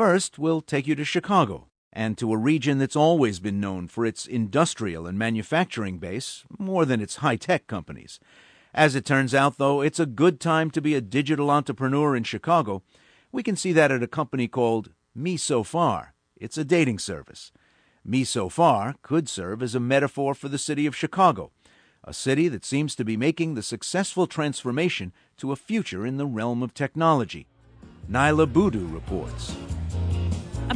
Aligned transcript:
First, 0.00 0.38
we'll 0.38 0.62
take 0.62 0.86
you 0.86 0.94
to 0.94 1.04
Chicago 1.04 1.66
and 1.92 2.16
to 2.16 2.32
a 2.32 2.38
region 2.38 2.78
that's 2.78 2.96
always 2.96 3.38
been 3.38 3.60
known 3.60 3.86
for 3.86 4.06
its 4.06 4.26
industrial 4.26 5.06
and 5.06 5.18
manufacturing 5.18 5.98
base 5.98 6.42
more 6.58 6.86
than 6.86 7.02
its 7.02 7.16
high 7.16 7.36
tech 7.36 7.66
companies. 7.66 8.18
As 8.72 8.94
it 8.94 9.04
turns 9.04 9.34
out, 9.34 9.58
though, 9.58 9.82
it's 9.82 10.00
a 10.00 10.06
good 10.06 10.40
time 10.40 10.70
to 10.70 10.80
be 10.80 10.94
a 10.94 11.02
digital 11.02 11.50
entrepreneur 11.50 12.16
in 12.16 12.24
Chicago. 12.24 12.82
We 13.30 13.42
can 13.42 13.56
see 13.56 13.72
that 13.72 13.92
at 13.92 14.02
a 14.02 14.06
company 14.06 14.48
called 14.48 14.88
Me 15.14 15.36
So 15.36 15.62
Far. 15.62 16.14
It's 16.34 16.56
a 16.56 16.64
dating 16.64 17.00
service. 17.00 17.52
Me 18.02 18.24
So 18.24 18.48
Far 18.48 18.94
could 19.02 19.28
serve 19.28 19.62
as 19.62 19.74
a 19.74 19.80
metaphor 19.80 20.34
for 20.34 20.48
the 20.48 20.56
city 20.56 20.86
of 20.86 20.96
Chicago, 20.96 21.50
a 22.02 22.14
city 22.14 22.48
that 22.48 22.64
seems 22.64 22.94
to 22.94 23.04
be 23.04 23.18
making 23.18 23.54
the 23.54 23.62
successful 23.62 24.26
transformation 24.26 25.12
to 25.36 25.52
a 25.52 25.56
future 25.56 26.06
in 26.06 26.16
the 26.16 26.24
realm 26.24 26.62
of 26.62 26.72
technology. 26.72 27.46
Niala 28.10 28.50
Boodhoo 28.50 28.88
reports. 28.88 29.54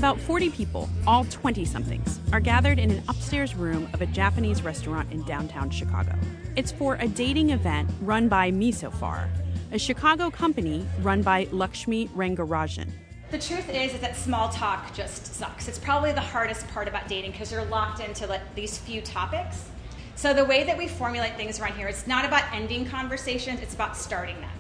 About 0.05 0.21
40 0.21 0.51
people, 0.51 0.91
all 1.07 1.25
20 1.25 1.65
somethings, 1.65 2.21
are 2.31 2.39
gathered 2.39 2.79
in 2.79 2.91
an 2.91 3.03
upstairs 3.09 3.55
room 3.55 3.89
of 3.95 4.03
a 4.03 4.07
Japanese 4.07 4.61
restaurant 4.61 5.11
in 5.11 5.23
downtown 5.23 5.71
Chicago. 5.71 6.15
It's 6.57 6.71
for 6.71 6.97
a 6.97 7.09
dating 7.09 7.49
event 7.49 7.89
run 8.03 8.29
by 8.29 8.51
Me 8.51 8.71
So 8.71 8.91
Far, 8.91 9.31
a 9.73 9.79
Chicago 9.79 10.29
company 10.29 10.87
run 11.01 11.23
by 11.23 11.49
Lakshmi 11.53 12.09
Rangarajan. 12.09 12.91
The 13.31 13.39
truth 13.39 13.71
is, 13.71 13.95
is 13.95 14.01
that 14.01 14.15
small 14.15 14.51
talk 14.51 14.95
just 14.95 15.25
sucks. 15.25 15.69
It's 15.69 15.79
probably 15.79 16.13
the 16.13 16.21
hardest 16.21 16.69
part 16.69 16.87
about 16.87 17.09
dating 17.09 17.31
because 17.31 17.51
you're 17.51 17.65
locked 17.65 18.01
into 18.01 18.27
like, 18.27 18.43
these 18.55 18.77
few 18.77 19.01
topics. 19.01 19.71
So 20.17 20.35
the 20.35 20.45
way 20.45 20.65
that 20.65 20.77
we 20.77 20.87
formulate 20.87 21.37
things 21.37 21.59
around 21.61 21.79
here, 21.79 21.89
it's 21.89 22.07
not 22.07 22.27
about 22.27 22.43
ending 22.53 22.85
conversations; 22.85 23.59
it's 23.63 23.73
about 23.73 23.97
starting 23.97 24.39
them. 24.43 24.51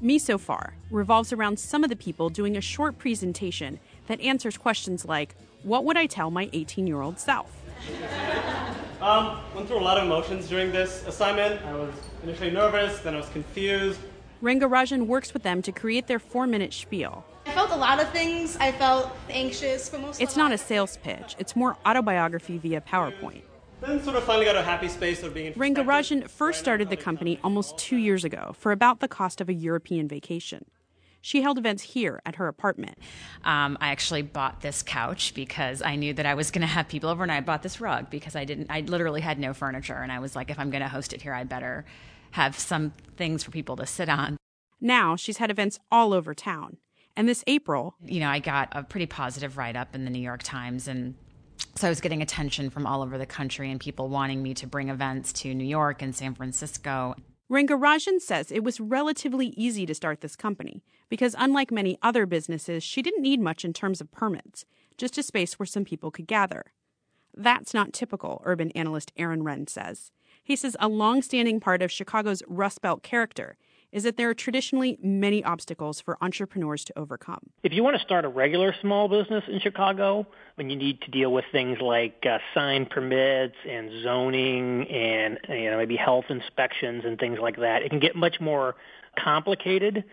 Me 0.00 0.18
So 0.18 0.38
Far 0.38 0.74
revolves 0.90 1.32
around 1.32 1.58
some 1.58 1.84
of 1.84 1.90
the 1.90 1.96
people 1.96 2.28
doing 2.28 2.56
a 2.56 2.60
short 2.60 2.98
presentation 2.98 3.78
that 4.06 4.20
answers 4.20 4.56
questions 4.56 5.04
like 5.04 5.34
What 5.62 5.84
would 5.84 5.96
I 5.96 6.06
tell 6.06 6.30
my 6.30 6.48
18 6.52 6.86
year 6.86 7.00
old 7.00 7.18
self? 7.18 7.50
Um, 9.00 9.38
went 9.54 9.68
through 9.68 9.80
a 9.80 9.80
lot 9.80 9.98
of 9.98 10.04
emotions 10.04 10.48
during 10.48 10.72
this 10.72 11.06
assignment. 11.06 11.62
I 11.66 11.74
was 11.74 11.92
initially 12.22 12.50
nervous, 12.50 13.00
then 13.00 13.14
I 13.14 13.18
was 13.18 13.28
confused. 13.28 14.00
Rangarajan 14.42 15.06
works 15.06 15.34
with 15.34 15.42
them 15.42 15.60
to 15.62 15.72
create 15.72 16.06
their 16.06 16.18
four 16.18 16.46
minute 16.46 16.72
spiel. 16.72 17.24
I 17.46 17.52
felt 17.52 17.70
a 17.70 17.76
lot 17.76 18.00
of 18.00 18.08
things. 18.10 18.56
I 18.56 18.72
felt 18.72 19.10
anxious 19.28 19.88
for 19.88 19.98
most 19.98 20.22
It's 20.22 20.36
not 20.36 20.52
a 20.52 20.58
sales 20.58 20.96
pitch, 21.02 21.36
it's 21.38 21.54
more 21.54 21.76
autobiography 21.84 22.56
via 22.58 22.80
PowerPoint. 22.80 23.42
Then 23.80 24.02
sort 24.02 24.16
of 24.16 24.24
finally 24.24 24.46
got 24.46 24.56
a 24.56 24.62
happy 24.62 24.88
space 24.88 25.22
of 25.22 25.34
being 25.34 25.52
Rangarajan 25.52 26.30
first 26.30 26.60
started 26.60 26.88
the 26.88 26.96
company 26.96 27.38
almost 27.44 27.76
two 27.76 27.96
years 27.96 28.24
ago 28.24 28.54
for 28.58 28.72
about 28.72 29.00
the 29.00 29.08
cost 29.08 29.42
of 29.42 29.50
a 29.50 29.52
European 29.52 30.08
vacation. 30.08 30.64
She 31.24 31.40
held 31.40 31.56
events 31.56 31.82
here 31.82 32.20
at 32.26 32.34
her 32.34 32.48
apartment. 32.48 32.98
Um, 33.44 33.78
I 33.80 33.88
actually 33.88 34.20
bought 34.20 34.60
this 34.60 34.82
couch 34.82 35.32
because 35.32 35.80
I 35.80 35.96
knew 35.96 36.12
that 36.12 36.26
I 36.26 36.34
was 36.34 36.50
going 36.50 36.60
to 36.60 36.66
have 36.66 36.86
people 36.86 37.08
over, 37.08 37.22
and 37.22 37.32
I 37.32 37.40
bought 37.40 37.62
this 37.62 37.80
rug 37.80 38.10
because 38.10 38.36
I 38.36 38.44
didn't. 38.44 38.70
I 38.70 38.82
literally 38.82 39.22
had 39.22 39.38
no 39.38 39.54
furniture, 39.54 39.96
and 39.96 40.12
I 40.12 40.18
was 40.18 40.36
like, 40.36 40.50
if 40.50 40.58
I'm 40.58 40.68
going 40.68 40.82
to 40.82 40.88
host 40.88 41.14
it 41.14 41.22
here, 41.22 41.32
I 41.32 41.44
better 41.44 41.86
have 42.32 42.58
some 42.58 42.92
things 43.16 43.42
for 43.42 43.50
people 43.50 43.74
to 43.76 43.86
sit 43.86 44.10
on. 44.10 44.36
Now 44.82 45.16
she's 45.16 45.38
had 45.38 45.50
events 45.50 45.78
all 45.90 46.12
over 46.12 46.34
town. 46.34 46.76
And 47.16 47.26
this 47.26 47.42
April, 47.46 47.94
you 48.04 48.20
know, 48.20 48.28
I 48.28 48.38
got 48.38 48.68
a 48.72 48.82
pretty 48.82 49.06
positive 49.06 49.56
write 49.56 49.76
up 49.76 49.94
in 49.94 50.04
the 50.04 50.10
New 50.10 50.20
York 50.20 50.42
Times, 50.42 50.86
and 50.88 51.14
so 51.74 51.86
I 51.86 51.90
was 51.90 52.02
getting 52.02 52.20
attention 52.20 52.68
from 52.68 52.86
all 52.86 53.00
over 53.00 53.16
the 53.16 53.24
country 53.24 53.70
and 53.70 53.80
people 53.80 54.10
wanting 54.10 54.42
me 54.42 54.52
to 54.52 54.66
bring 54.66 54.90
events 54.90 55.32
to 55.32 55.54
New 55.54 55.64
York 55.64 56.02
and 56.02 56.14
San 56.14 56.34
Francisco. 56.34 57.14
Rangarajan 57.50 58.20
says 58.20 58.50
it 58.50 58.64
was 58.64 58.80
relatively 58.80 59.48
easy 59.48 59.84
to 59.86 59.94
start 59.94 60.22
this 60.22 60.34
company 60.34 60.82
because, 61.10 61.36
unlike 61.38 61.70
many 61.70 61.98
other 62.02 62.24
businesses, 62.24 62.82
she 62.82 63.02
didn't 63.02 63.22
need 63.22 63.40
much 63.40 63.64
in 63.64 63.74
terms 63.74 64.00
of 64.00 64.10
permits, 64.10 64.64
just 64.96 65.18
a 65.18 65.22
space 65.22 65.58
where 65.58 65.66
some 65.66 65.84
people 65.84 66.10
could 66.10 66.26
gather. 66.26 66.72
That's 67.36 67.74
not 67.74 67.92
typical, 67.92 68.40
urban 68.44 68.70
analyst 68.70 69.12
Aaron 69.16 69.42
Renn 69.44 69.68
says. 69.68 70.10
He 70.42 70.56
says 70.56 70.76
a 70.80 70.88
long 70.88 71.20
standing 71.20 71.60
part 71.60 71.82
of 71.82 71.92
Chicago's 71.92 72.42
Rust 72.46 72.80
Belt 72.80 73.02
character 73.02 73.56
is 73.94 74.02
that 74.02 74.16
there 74.16 74.28
are 74.28 74.34
traditionally 74.34 74.98
many 75.00 75.42
obstacles 75.44 76.00
for 76.00 76.18
entrepreneurs 76.20 76.84
to 76.84 76.98
overcome. 76.98 77.38
If 77.62 77.72
you 77.72 77.84
want 77.84 77.96
to 77.96 78.02
start 78.02 78.24
a 78.24 78.28
regular 78.28 78.74
small 78.80 79.08
business 79.08 79.44
in 79.48 79.60
Chicago, 79.60 80.26
when 80.56 80.68
you 80.68 80.76
need 80.76 81.00
to 81.02 81.10
deal 81.12 81.32
with 81.32 81.44
things 81.52 81.78
like 81.80 82.26
uh, 82.28 82.38
sign 82.52 82.86
permits 82.86 83.54
and 83.66 84.02
zoning 84.02 84.88
and 84.90 85.38
you 85.48 85.70
know 85.70 85.78
maybe 85.78 85.96
health 85.96 86.24
inspections 86.28 87.04
and 87.06 87.18
things 87.18 87.38
like 87.40 87.56
that, 87.56 87.82
it 87.82 87.90
can 87.90 88.00
get 88.00 88.16
much 88.16 88.40
more 88.40 88.74
complicated. 89.16 90.04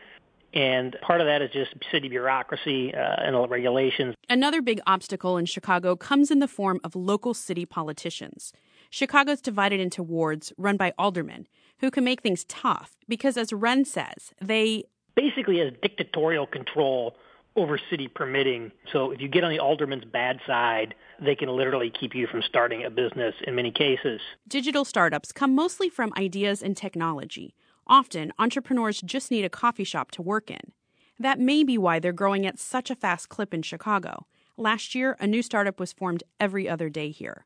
And 0.54 0.96
part 1.02 1.22
of 1.22 1.28
that 1.28 1.42
is 1.42 1.50
just 1.52 1.74
city 1.92 2.10
bureaucracy 2.10 2.94
uh, 2.94 3.16
and 3.20 3.50
regulations. 3.50 4.16
Another 4.30 4.62
big 4.62 4.80
obstacle 4.86 5.38
in 5.38 5.46
Chicago 5.46 5.96
comes 5.96 6.30
in 6.30 6.40
the 6.40 6.48
form 6.48 6.80
of 6.84 6.96
local 6.96 7.34
city 7.34 7.66
politicians. 7.66 8.54
Chicago's 8.92 9.42
divided 9.42 9.80
into 9.80 10.04
wards 10.04 10.52
run 10.58 10.76
by 10.76 10.94
aldermen 10.98 11.48
who 11.80 11.90
can 11.90 12.04
make 12.04 12.22
things 12.22 12.44
tough 12.44 12.98
because, 13.08 13.38
as 13.38 13.52
Renn 13.52 13.88
says, 13.88 14.34
they 14.40 14.84
basically 15.16 15.60
has 15.60 15.72
dictatorial 15.82 16.46
control 16.46 17.16
over 17.56 17.80
city 17.90 18.10
permitting. 18.10 18.72
So 18.92 19.12
if 19.12 19.22
you 19.22 19.30
get 19.30 19.46
on 19.46 19.52
the 19.52 19.60
alderman's 19.60 20.06
bad 20.06 20.40
side, 20.46 20.94
they 21.22 21.36
can 21.36 21.50
literally 21.50 21.90
keep 21.90 22.14
you 22.14 22.28
from 22.28 22.42
starting 22.42 22.84
a 22.84 22.90
business 22.90 23.34
in 23.48 23.56
many 23.56 23.72
cases. 23.72 24.20
Digital 24.48 24.84
startups 24.84 25.32
come 25.32 25.56
mostly 25.56 25.90
from 25.90 26.14
ideas 26.18 26.62
and 26.62 26.76
technology. 26.76 27.56
Often, 27.88 28.34
entrepreneurs 28.40 29.02
just 29.02 29.32
need 29.32 29.46
a 29.46 29.50
coffee 29.50 29.84
shop 29.86 30.12
to 30.12 30.22
work 30.22 30.52
in. 30.52 30.74
That 31.18 31.40
may 31.40 31.64
be 31.64 31.78
why 31.78 32.00
they're 32.00 32.14
growing 32.14 32.46
at 32.46 32.60
such 32.60 32.90
a 32.90 32.96
fast 32.96 33.30
clip 33.30 33.54
in 33.54 33.62
Chicago. 33.62 34.28
Last 34.58 34.96
year, 34.96 35.16
a 35.20 35.28
new 35.28 35.42
startup 35.42 35.80
was 35.80 35.94
formed 35.94 36.24
every 36.40 36.68
other 36.68 36.90
day 36.90 37.10
here. 37.10 37.46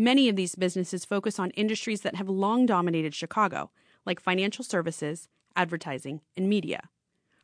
Many 0.00 0.30
of 0.30 0.36
these 0.36 0.54
businesses 0.54 1.04
focus 1.04 1.38
on 1.38 1.50
industries 1.50 2.00
that 2.00 2.14
have 2.14 2.26
long 2.26 2.64
dominated 2.64 3.14
Chicago, 3.14 3.70
like 4.06 4.18
financial 4.18 4.64
services, 4.64 5.28
advertising, 5.54 6.22
and 6.34 6.48
media. 6.48 6.88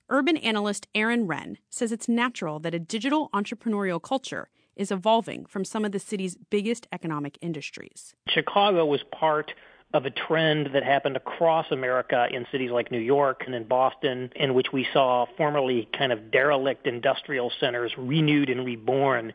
Urban 0.08 0.38
analyst 0.38 0.86
Aaron 0.94 1.26
Renn 1.26 1.58
says 1.68 1.92
it's 1.92 2.08
natural 2.08 2.58
that 2.60 2.72
a 2.72 2.78
digital 2.78 3.28
entrepreneurial 3.34 4.00
culture 4.00 4.48
is 4.74 4.90
evolving 4.90 5.44
from 5.44 5.66
some 5.66 5.84
of 5.84 5.92
the 5.92 5.98
city's 5.98 6.38
biggest 6.48 6.86
economic 6.92 7.36
industries. 7.42 8.14
Chicago 8.26 8.86
was 8.86 9.02
part 9.12 9.52
of 9.92 10.06
a 10.06 10.10
trend 10.10 10.70
that 10.72 10.82
happened 10.82 11.18
across 11.18 11.70
America 11.70 12.26
in 12.32 12.46
cities 12.50 12.70
like 12.70 12.90
New 12.90 12.98
York 12.98 13.42
and 13.44 13.54
in 13.54 13.64
Boston, 13.64 14.32
in 14.34 14.54
which 14.54 14.72
we 14.72 14.86
saw 14.94 15.26
formerly 15.36 15.90
kind 15.92 16.10
of 16.10 16.30
derelict 16.30 16.86
industrial 16.86 17.52
centers 17.60 17.92
renewed 17.98 18.48
and 18.48 18.64
reborn 18.64 19.34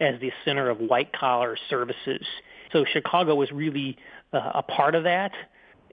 as 0.00 0.18
the 0.20 0.32
center 0.42 0.70
of 0.70 0.78
white 0.78 1.12
collar 1.12 1.58
services. 1.68 2.26
So 2.72 2.84
Chicago 2.84 3.34
was 3.34 3.52
really 3.52 3.96
uh, 4.32 4.52
a 4.54 4.62
part 4.62 4.94
of 4.94 5.04
that 5.04 5.32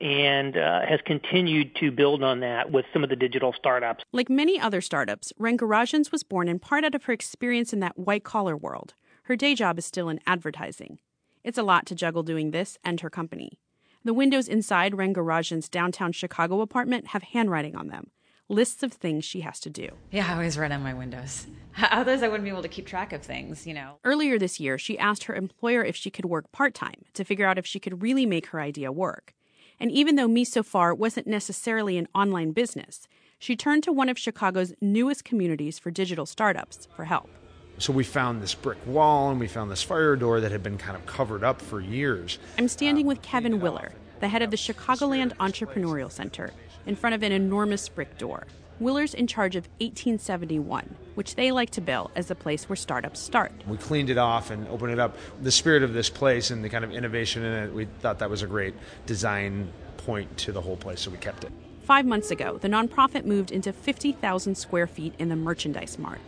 and 0.02 0.56
uh, 0.56 0.86
has 0.86 1.02
continued 1.06 1.76
to 1.76 1.92
build 1.92 2.24
on 2.24 2.40
that 2.40 2.72
with 2.72 2.86
some 2.94 3.04
of 3.04 3.10
the 3.10 3.16
digital 3.16 3.54
startups. 3.54 4.04
Like 4.14 4.30
many 4.30 4.60
other 4.60 4.80
startups, 4.80 5.34
Rangarajan's 5.40 6.12
was 6.12 6.24
born 6.24 6.48
in 6.48 6.60
part 6.60 6.86
out 6.86 6.96
of 6.96 7.04
her 7.04 7.14
experience 7.14 7.74
in 7.74 7.82
that 7.82 7.98
white 7.98 8.24
collar 8.24 8.56
world. 8.56 8.94
Her 9.24 9.36
day 9.36 9.56
job 9.56 9.78
is 9.78 9.86
still 9.86 10.08
in 10.10 10.22
advertising. 10.26 11.00
It's 11.44 11.58
a 11.58 11.64
lot 11.64 11.86
to 11.88 11.96
juggle 11.96 12.24
doing 12.24 12.52
this 12.52 12.78
and 12.84 13.02
her 13.02 13.10
company. 13.10 13.60
The 14.06 14.14
windows 14.14 14.48
inside 14.48 14.94
Rangarajan's 14.94 15.68
downtown 15.68 16.14
Chicago 16.14 16.62
apartment 16.62 17.08
have 17.08 17.24
handwriting 17.24 17.76
on 17.76 17.90
them 17.90 18.12
lists 18.50 18.84
of 18.84 18.92
things 18.92 19.24
she 19.24 19.42
has 19.42 19.60
to 19.62 19.70
do. 19.70 19.90
Yeah, 20.12 20.28
I 20.28 20.34
always 20.34 20.58
write 20.58 20.72
on 20.72 20.84
my 20.84 20.94
windows. 20.94 21.48
Otherwise, 21.92 22.24
I 22.24 22.28
wouldn't 22.28 22.44
be 22.44 22.50
able 22.50 22.64
to 22.64 22.68
keep 22.68 22.88
track 22.88 23.14
of 23.14 23.22
things, 23.22 23.66
you 23.66 23.74
know. 23.74 24.00
Earlier 24.04 24.38
this 24.38 24.60
year, 24.60 24.78
she 24.78 24.98
asked 24.98 25.26
her 25.26 25.36
employer 25.36 25.84
if 25.84 25.96
she 25.96 26.10
could 26.10 26.26
work 26.26 26.52
part 26.52 26.74
time 26.74 27.06
to 27.14 27.24
figure 27.24 27.46
out 27.46 27.58
if 27.58 27.66
she 27.66 27.80
could 27.80 28.02
really 28.02 28.26
make 28.26 28.48
her 28.48 28.60
idea 28.60 28.92
work. 28.92 29.34
And 29.80 29.92
even 29.92 30.16
though 30.16 30.28
Me 30.28 30.44
So 30.44 30.64
Far 30.64 30.94
wasn't 30.94 31.28
necessarily 31.28 31.98
an 31.98 32.08
online 32.14 32.52
business, 32.52 33.08
she 33.38 33.56
turned 33.56 33.84
to 33.84 33.94
one 33.94 34.10
of 34.10 34.20
Chicago's 34.20 34.74
newest 34.82 35.24
communities 35.24 35.80
for 35.80 35.92
digital 35.92 36.26
startups 36.26 36.90
for 36.96 37.06
help. 37.06 37.30
So 37.78 37.94
we 37.94 38.04
found 38.04 38.42
this 38.42 38.54
brick 38.54 38.78
wall 38.86 39.32
and 39.32 39.40
we 39.40 39.48
found 39.48 39.72
this 39.72 39.82
fire 39.82 40.18
door 40.18 40.42
that 40.42 40.52
had 40.52 40.62
been 40.62 40.78
kind 40.78 40.98
of 40.98 41.06
covered 41.06 41.46
up 41.46 41.62
for 41.62 41.80
years. 41.80 42.38
I'm 42.58 42.68
standing 42.68 43.06
um, 43.06 43.08
with 43.08 43.22
Kevin 43.22 43.62
Willer, 43.62 43.94
the 44.20 44.28
head 44.28 44.42
of 44.42 44.52
the 44.52 44.58
Chicagoland 44.58 45.36
Entrepreneurial 45.38 46.12
Center, 46.12 46.52
in 46.86 46.96
front 46.96 47.16
of 47.16 47.24
an 47.24 47.32
enormous 47.32 47.88
brick 47.90 48.18
door. 48.18 48.46
Willer's 48.80 49.14
in 49.14 49.28
charge 49.28 49.56
of 49.56 49.66
1871, 49.80 50.96
which 51.16 51.36
they 51.36 51.52
like 51.52 51.70
to 51.72 51.82
bill 51.82 52.12
as 52.16 52.28
the 52.28 52.36
place 52.36 52.70
where 52.70 52.78
startups 52.78 53.20
start. 53.20 53.52
We 53.68 53.78
cleaned 53.78 54.10
it 54.10 54.18
off 54.18 54.52
and 54.52 54.68
opened 54.70 54.94
it 54.94 55.00
up. 55.00 55.18
The 55.42 55.52
spirit 55.52 55.84
of 55.84 55.94
this 55.94 56.10
place 56.10 56.50
and 56.50 56.64
the 56.64 56.70
kind 56.70 56.86
of 56.86 56.92
innovation 56.92 57.44
in 57.44 57.54
it, 57.64 57.74
we 57.74 57.86
thought 57.86 58.20
that 58.20 58.30
was 58.30 58.42
a 58.42 58.48
great 58.48 58.74
design 59.06 59.72
point 59.98 60.38
to 60.38 60.52
the 60.54 60.62
whole 60.62 60.78
place, 60.78 61.02
so 61.02 61.12
we 61.12 61.18
kept 61.18 61.44
it. 61.44 61.52
Five 61.84 62.06
months 62.06 62.32
ago, 62.32 62.58
the 62.58 62.70
nonprofit 62.70 63.26
moved 63.26 63.52
into 63.52 63.74
50,000 63.74 64.56
square 64.56 64.88
feet 64.88 65.14
in 65.20 65.28
the 65.28 65.36
Merchandise 65.36 65.98
Mart. 66.00 66.22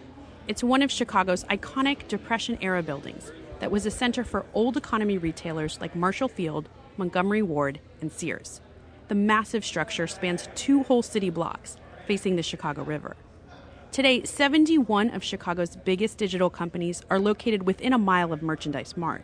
It's 0.48 0.64
one 0.64 0.82
of 0.82 0.92
Chicago's 0.92 1.46
iconic 1.46 2.08
Depression 2.08 2.58
era 2.62 2.84
buildings 2.84 3.32
that 3.60 3.72
was 3.72 3.86
a 3.86 3.92
center 3.92 4.24
for 4.24 4.46
old 4.54 4.76
economy 4.76 5.18
retailers 5.18 5.80
like 5.80 5.96
Marshall 5.96 6.28
Field, 6.28 6.68
Montgomery 7.02 7.42
Ward, 7.42 7.80
and 8.00 8.12
Sears. 8.12 8.62
The 9.08 9.16
massive 9.16 9.66
structure 9.66 10.06
spans 10.06 10.48
two 10.54 10.84
whole 10.84 11.02
city 11.02 11.32
blocks 11.32 11.78
facing 12.06 12.36
the 12.36 12.44
Chicago 12.44 12.84
River. 12.84 13.16
Today, 13.92 14.24
71 14.24 15.10
of 15.10 15.24
Chicago's 15.24 15.76
biggest 15.76 16.20
digital 16.20 16.52
companies 16.52 17.02
are 17.10 17.18
located 17.18 17.64
within 17.64 17.92
a 17.92 17.98
mile 17.98 18.32
of 18.32 18.44
Merchandise 18.44 18.96
Mart. 18.96 19.24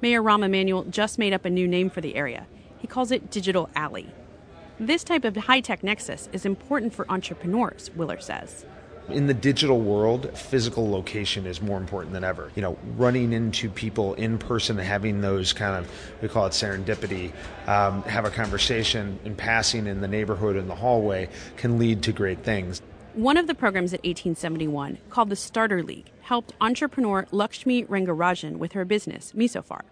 Mayor 0.00 0.22
Rahm 0.22 0.44
Emanuel 0.44 0.84
just 0.84 1.18
made 1.18 1.32
up 1.32 1.44
a 1.44 1.50
new 1.50 1.66
name 1.66 1.90
for 1.90 2.00
the 2.00 2.14
area. 2.14 2.46
He 2.78 2.86
calls 2.86 3.10
it 3.10 3.28
Digital 3.28 3.68
Alley. 3.74 4.14
This 4.78 5.02
type 5.02 5.24
of 5.24 5.36
high 5.36 5.62
tech 5.62 5.82
nexus 5.82 6.28
is 6.32 6.46
important 6.46 6.94
for 6.94 7.10
entrepreneurs, 7.10 7.90
Willer 7.96 8.20
says. 8.20 8.64
In 9.12 9.26
the 9.26 9.34
digital 9.34 9.80
world, 9.80 10.36
physical 10.38 10.88
location 10.88 11.46
is 11.46 11.60
more 11.60 11.78
important 11.78 12.12
than 12.12 12.22
ever. 12.22 12.52
You 12.54 12.62
know, 12.62 12.78
running 12.96 13.32
into 13.32 13.68
people 13.68 14.14
in 14.14 14.38
person, 14.38 14.78
having 14.78 15.20
those 15.20 15.52
kind 15.52 15.76
of, 15.76 15.90
we 16.22 16.28
call 16.28 16.46
it 16.46 16.50
serendipity, 16.50 17.32
um, 17.66 18.02
have 18.04 18.24
a 18.24 18.30
conversation 18.30 19.18
in 19.24 19.34
passing 19.34 19.86
in 19.86 20.00
the 20.00 20.08
neighborhood 20.08 20.56
in 20.56 20.68
the 20.68 20.76
hallway 20.76 21.28
can 21.56 21.78
lead 21.78 22.02
to 22.04 22.12
great 22.12 22.44
things. 22.44 22.80
One 23.14 23.36
of 23.36 23.48
the 23.48 23.54
programs 23.54 23.92
at 23.92 24.00
1871, 24.00 24.98
called 25.10 25.30
the 25.30 25.36
Starter 25.36 25.82
League, 25.82 26.10
helped 26.22 26.52
entrepreneur 26.60 27.26
Lakshmi 27.32 27.84
Rangarajan 27.84 28.58
with 28.58 28.72
her 28.72 28.84
business, 28.84 29.34
Me 29.34 29.48
So 29.48 29.62
Far. 29.62 29.84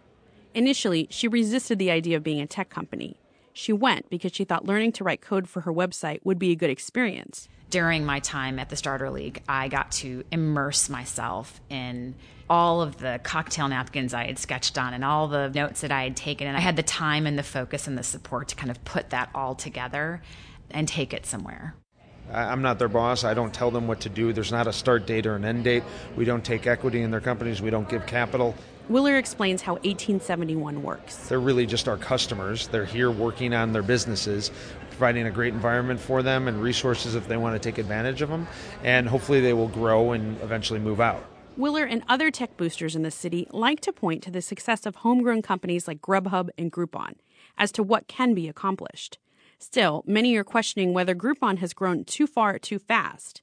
Initially, 0.54 1.08
she 1.10 1.26
resisted 1.26 1.78
the 1.80 1.90
idea 1.90 2.16
of 2.16 2.22
being 2.22 2.40
a 2.40 2.46
tech 2.46 2.70
company. 2.70 3.16
She 3.58 3.72
went 3.72 4.08
because 4.08 4.30
she 4.32 4.44
thought 4.44 4.66
learning 4.66 4.92
to 4.92 5.04
write 5.04 5.20
code 5.20 5.48
for 5.48 5.62
her 5.62 5.72
website 5.72 6.20
would 6.22 6.38
be 6.38 6.52
a 6.52 6.54
good 6.54 6.70
experience. 6.70 7.48
During 7.70 8.06
my 8.06 8.20
time 8.20 8.60
at 8.60 8.68
the 8.68 8.76
Starter 8.76 9.10
League, 9.10 9.42
I 9.48 9.66
got 9.66 9.90
to 9.92 10.22
immerse 10.30 10.88
myself 10.88 11.60
in 11.68 12.14
all 12.48 12.82
of 12.82 12.98
the 12.98 13.18
cocktail 13.24 13.66
napkins 13.66 14.14
I 14.14 14.26
had 14.26 14.38
sketched 14.38 14.78
on 14.78 14.94
and 14.94 15.04
all 15.04 15.26
the 15.26 15.48
notes 15.48 15.80
that 15.80 15.90
I 15.90 16.04
had 16.04 16.16
taken. 16.16 16.46
And 16.46 16.56
I 16.56 16.60
had 16.60 16.76
the 16.76 16.84
time 16.84 17.26
and 17.26 17.36
the 17.36 17.42
focus 17.42 17.88
and 17.88 17.98
the 17.98 18.04
support 18.04 18.46
to 18.46 18.54
kind 18.54 18.70
of 18.70 18.84
put 18.84 19.10
that 19.10 19.28
all 19.34 19.56
together 19.56 20.22
and 20.70 20.86
take 20.86 21.12
it 21.12 21.26
somewhere. 21.26 21.74
I'm 22.32 22.62
not 22.62 22.78
their 22.78 22.86
boss. 22.86 23.24
I 23.24 23.34
don't 23.34 23.52
tell 23.52 23.72
them 23.72 23.88
what 23.88 24.02
to 24.02 24.08
do. 24.08 24.32
There's 24.32 24.52
not 24.52 24.68
a 24.68 24.72
start 24.72 25.04
date 25.04 25.26
or 25.26 25.34
an 25.34 25.44
end 25.44 25.64
date. 25.64 25.82
We 26.14 26.24
don't 26.24 26.44
take 26.44 26.68
equity 26.68 27.02
in 27.02 27.10
their 27.10 27.20
companies. 27.20 27.60
We 27.60 27.70
don't 27.70 27.88
give 27.88 28.06
capital. 28.06 28.54
Willer 28.88 29.18
explains 29.18 29.60
how 29.60 29.74
1871 29.74 30.82
works. 30.82 31.28
They're 31.28 31.38
really 31.38 31.66
just 31.66 31.88
our 31.88 31.98
customers. 31.98 32.68
They're 32.68 32.86
here 32.86 33.10
working 33.10 33.52
on 33.52 33.72
their 33.72 33.82
businesses, 33.82 34.50
providing 34.88 35.26
a 35.26 35.30
great 35.30 35.52
environment 35.52 36.00
for 36.00 36.22
them 36.22 36.48
and 36.48 36.62
resources 36.62 37.14
if 37.14 37.28
they 37.28 37.36
want 37.36 37.54
to 37.54 37.58
take 37.58 37.76
advantage 37.76 38.22
of 38.22 38.30
them. 38.30 38.48
And 38.82 39.06
hopefully 39.06 39.42
they 39.42 39.52
will 39.52 39.68
grow 39.68 40.12
and 40.12 40.40
eventually 40.40 40.78
move 40.80 41.02
out. 41.02 41.22
Willer 41.58 41.84
and 41.84 42.02
other 42.08 42.30
tech 42.30 42.56
boosters 42.56 42.96
in 42.96 43.02
the 43.02 43.10
city 43.10 43.46
like 43.50 43.80
to 43.80 43.92
point 43.92 44.22
to 44.22 44.30
the 44.30 44.40
success 44.40 44.86
of 44.86 44.96
homegrown 44.96 45.42
companies 45.42 45.86
like 45.86 46.00
Grubhub 46.00 46.48
and 46.56 46.72
Groupon 46.72 47.16
as 47.58 47.70
to 47.72 47.82
what 47.82 48.08
can 48.08 48.32
be 48.32 48.48
accomplished. 48.48 49.18
Still, 49.58 50.02
many 50.06 50.34
are 50.36 50.44
questioning 50.44 50.94
whether 50.94 51.14
Groupon 51.14 51.58
has 51.58 51.74
grown 51.74 52.04
too 52.04 52.26
far 52.26 52.58
too 52.58 52.78
fast. 52.78 53.42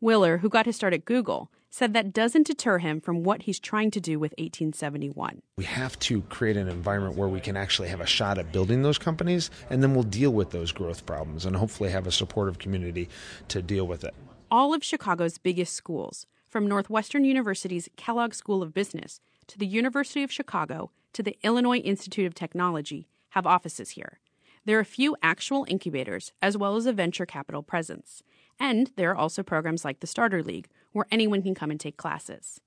Willer, 0.00 0.38
who 0.38 0.48
got 0.48 0.64
his 0.64 0.76
start 0.76 0.94
at 0.94 1.04
Google, 1.04 1.50
said 1.76 1.92
that 1.92 2.10
doesn't 2.10 2.46
deter 2.46 2.78
him 2.78 3.02
from 3.02 3.22
what 3.22 3.42
he's 3.42 3.60
trying 3.60 3.90
to 3.90 4.00
do 4.00 4.18
with 4.18 4.32
1871. 4.38 5.42
We 5.58 5.64
have 5.64 5.98
to 5.98 6.22
create 6.22 6.56
an 6.56 6.68
environment 6.68 7.16
where 7.16 7.28
we 7.28 7.38
can 7.38 7.54
actually 7.54 7.88
have 7.88 8.00
a 8.00 8.06
shot 8.06 8.38
at 8.38 8.50
building 8.50 8.80
those 8.80 8.96
companies, 8.96 9.50
and 9.68 9.82
then 9.82 9.92
we'll 9.92 10.02
deal 10.02 10.30
with 10.30 10.52
those 10.52 10.72
growth 10.72 11.04
problems 11.04 11.44
and 11.44 11.54
hopefully 11.54 11.90
have 11.90 12.06
a 12.06 12.10
supportive 12.10 12.58
community 12.58 13.10
to 13.48 13.60
deal 13.60 13.86
with 13.86 14.04
it. 14.04 14.14
All 14.50 14.72
of 14.72 14.82
Chicago's 14.82 15.36
biggest 15.36 15.74
schools, 15.74 16.26
from 16.48 16.66
Northwestern 16.66 17.26
University's 17.26 17.90
Kellogg 17.96 18.32
School 18.32 18.62
of 18.62 18.72
Business 18.72 19.20
to 19.46 19.58
the 19.58 19.66
University 19.66 20.22
of 20.22 20.32
Chicago 20.32 20.90
to 21.12 21.22
the 21.22 21.36
Illinois 21.42 21.80
Institute 21.80 22.26
of 22.26 22.34
Technology, 22.34 23.06
have 23.30 23.46
offices 23.46 23.90
here. 23.90 24.18
There 24.64 24.78
are 24.78 24.80
a 24.80 24.86
few 24.86 25.14
actual 25.22 25.66
incubators, 25.68 26.32
as 26.40 26.56
well 26.56 26.76
as 26.76 26.86
a 26.86 26.92
venture 26.94 27.26
capital 27.26 27.62
presence. 27.62 28.22
And 28.58 28.90
there 28.96 29.10
are 29.10 29.16
also 29.16 29.42
programs 29.42 29.84
like 29.84 30.00
the 30.00 30.06
Starter 30.06 30.42
League, 30.42 30.68
where 30.96 31.06
anyone 31.10 31.42
can 31.42 31.54
come 31.54 31.70
and 31.70 31.78
take 31.78 31.98
classes. 31.98 32.58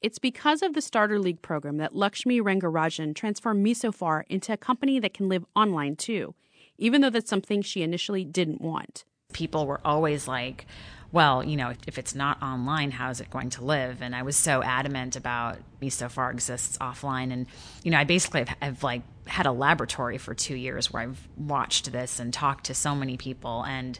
It's 0.00 0.20
because 0.20 0.62
of 0.62 0.74
the 0.74 0.80
Starter 0.80 1.18
League 1.18 1.42
program 1.42 1.78
that 1.78 1.96
Lakshmi 1.96 2.40
Rangarajan 2.40 3.16
transformed 3.16 3.64
Me 3.64 3.74
So 3.74 3.90
Far 3.90 4.24
into 4.28 4.52
a 4.52 4.56
company 4.56 5.00
that 5.00 5.12
can 5.12 5.28
live 5.28 5.44
online 5.56 5.96
too, 5.96 6.36
even 6.78 7.00
though 7.00 7.10
that's 7.10 7.28
something 7.28 7.62
she 7.62 7.82
initially 7.82 8.24
didn't 8.24 8.60
want. 8.60 9.04
People 9.32 9.66
were 9.66 9.80
always 9.84 10.28
like, 10.28 10.66
well, 11.10 11.42
you 11.42 11.56
know, 11.56 11.70
if, 11.70 11.78
if, 11.88 11.98
it's 11.98 12.14
not 12.14 12.40
online, 12.40 12.92
how 12.92 13.10
is 13.10 13.20
it 13.20 13.28
going 13.30 13.50
to 13.50 13.64
live? 13.64 14.02
And 14.02 14.14
I 14.14 14.22
was 14.22 14.36
so 14.36 14.62
adamant 14.62 15.16
about 15.16 15.58
Me 15.80 15.90
So 15.90 16.08
Far 16.08 16.30
exists 16.30 16.78
offline. 16.78 17.32
And, 17.32 17.46
you 17.82 17.90
know, 17.90 17.98
I 17.98 18.04
basically 18.04 18.40
have, 18.44 18.56
have, 18.62 18.82
like 18.84 19.02
had 19.26 19.46
a 19.46 19.52
laboratory 19.52 20.18
for 20.18 20.32
two 20.32 20.54
years 20.54 20.92
where 20.92 21.02
I've 21.02 21.28
watched 21.36 21.90
this 21.90 22.20
and 22.20 22.32
talked 22.32 22.66
to 22.66 22.74
so 22.74 22.94
many 22.94 23.16
people. 23.16 23.64
And, 23.64 23.98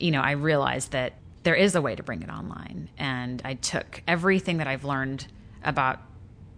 you 0.00 0.10
know, 0.10 0.22
I 0.22 0.32
realized 0.32 0.90
that 0.90 1.12
there 1.46 1.54
is 1.54 1.76
a 1.76 1.80
way 1.80 1.94
to 1.94 2.02
bring 2.02 2.22
it 2.22 2.28
online. 2.28 2.88
And 2.98 3.40
I 3.44 3.54
took 3.54 4.02
everything 4.08 4.56
that 4.56 4.66
I've 4.66 4.82
learned 4.82 5.28
about 5.62 6.00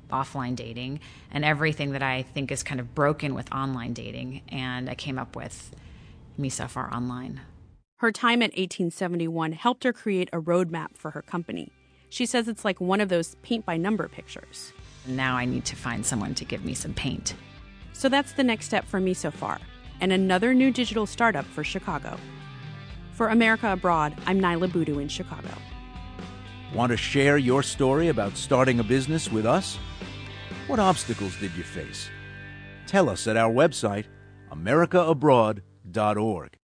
offline 0.09 0.57
dating 0.57 1.01
and 1.31 1.45
everything 1.45 1.93
that 1.93 2.03
I 2.03 2.23
think 2.23 2.51
is 2.51 2.63
kind 2.63 2.81
of 2.81 2.95
broken 2.95 3.35
with 3.35 3.53
online 3.53 3.93
dating. 3.93 4.41
And 4.49 4.89
I 4.89 4.95
came 4.95 5.19
up 5.19 5.37
with 5.37 5.77
Me 6.39 6.49
So 6.49 6.67
Far 6.67 6.91
Online. 6.91 7.43
Her 7.97 8.11
time 8.11 8.41
at 8.41 8.53
1871 8.53 9.53
helped 9.53 9.85
her 9.85 9.93
create 9.93 10.31
a 10.33 10.41
roadmap 10.41 10.97
for 10.97 11.11
her 11.11 11.21
company. 11.21 11.71
She 12.09 12.25
says 12.25 12.49
it's 12.49 12.65
like 12.65 12.81
one 12.81 13.03
of 13.03 13.11
those 13.11 13.35
paint 13.43 13.67
by 13.67 13.77
number 13.77 14.09
pictures. 14.09 14.73
Now 15.07 15.37
I 15.37 15.45
need 15.45 15.67
to 15.67 15.77
find 15.77 16.07
someone 16.07 16.35
to 16.37 16.47
give 16.47 16.65
me 16.65 16.73
some 16.73 16.95
paint. 16.95 17.35
So 17.93 18.09
that's 18.09 18.33
the 18.33 18.43
next 18.43 18.65
step 18.65 18.87
for 18.87 19.01
Me 19.01 19.13
So 19.13 19.31
Far, 19.31 19.59
and 20.01 20.15
another 20.15 20.55
new 20.55 20.71
digital 20.71 21.05
startup 21.05 21.45
for 21.45 21.63
Chicago. 21.63 22.17
For 23.19 23.29
America 23.31 23.73
Abroad, 23.73 24.15
I'm 24.29 24.41
Niala 24.41 24.73
Boodhoo 24.73 25.01
in 25.01 25.09
Chicago. 25.09 25.51
Want 26.73 26.93
to 26.93 26.97
share 26.97 27.37
your 27.37 27.65
story 27.65 28.11
about 28.11 28.37
starting 28.37 28.79
a 28.79 28.85
business 28.85 29.29
with 29.29 29.45
us? 29.45 29.77
What 30.69 30.79
obstacles 30.79 31.37
did 31.41 31.53
you 31.57 31.65
face? 31.65 32.11
Tell 32.87 33.11
us 33.11 33.27
at 33.27 33.37
our 33.37 33.53
website, 33.53 34.05
americaabroad.org. 34.53 36.58